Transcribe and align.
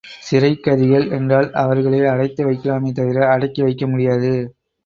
சிறைக் 0.19 0.63
கைதிகள் 0.63 1.05
என்றால் 1.11 1.49
அவர்களை 1.53 1.99
அடைத்து 2.05 2.49
வைக்கலாமே 2.49 2.91
தவிர 2.91 3.27
அடக்கி 3.27 3.61
வைக்க 3.61 3.87
முடியாது. 3.87 4.33